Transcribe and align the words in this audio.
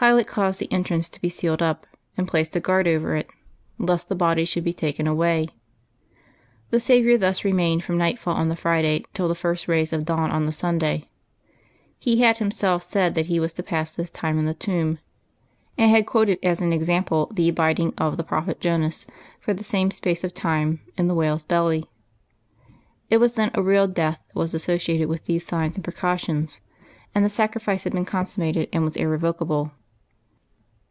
Pilate 0.00 0.28
caused 0.28 0.60
the 0.60 0.70
entrance 0.72 1.08
to 1.08 1.20
be 1.20 1.28
sealed 1.28 1.60
up, 1.60 1.84
and 2.16 2.28
placed 2.28 2.54
a 2.54 2.60
guard 2.60 2.86
over 2.86 3.16
it, 3.16 3.28
lest 3.80 4.08
the 4.08 4.14
body 4.14 4.44
should 4.44 4.62
be 4.62 4.72
taken 4.72 5.06
awa3^ 5.06 5.50
The 6.70 6.78
Saviour 6.78 7.18
thus 7.18 7.44
remained 7.44 7.82
from 7.82 7.98
nightfall 7.98 8.36
on 8.36 8.48
the 8.48 8.54
Friday 8.54 9.02
till 9.12 9.26
the 9.26 9.34
first 9.34 9.66
rays 9.66 9.92
of 9.92 10.04
dawn 10.04 10.30
on 10.30 10.46
the 10.46 10.52
Sunday. 10.52 11.08
He 11.98 12.20
had 12.20 12.38
Himself 12.38 12.84
said 12.84 13.16
that 13.16 13.26
He 13.26 13.40
was 13.40 13.52
to 13.54 13.62
pass 13.64 13.90
this 13.90 14.08
time 14.12 14.38
in 14.38 14.44
the 14.44 14.54
tomb, 14.54 15.00
and 15.76 15.90
had 15.90 16.06
quoted 16.06 16.38
as 16.44 16.60
an 16.60 16.72
example 16.72 17.28
the 17.34 17.48
abiding 17.48 17.92
of 17.98 18.16
the 18.16 18.22
prophet 18.22 18.60
Jonas 18.60 19.04
for 19.40 19.52
the 19.52 19.64
same 19.64 19.90
space 19.90 20.22
of 20.22 20.32
time 20.32 20.80
in 20.96 21.08
the 21.08 21.14
whale's 21.14 21.42
belly. 21.42 21.90
It 23.10 23.16
was 23.18 23.34
then 23.34 23.50
a 23.52 23.64
real 23.64 23.88
death 23.88 24.20
that 24.28 24.38
was 24.38 24.54
associated 24.54 25.08
with 25.08 25.24
these 25.24 25.44
signs 25.44 25.74
and 25.76 25.82
precautions, 25.82 26.60
and 27.16 27.24
the 27.24 27.28
sacrifice 27.28 27.82
had 27.82 27.92
been 27.94 28.04
consummated 28.04 28.68
and 28.72 28.84
was 28.84 28.94
irrevocable. 28.94 29.72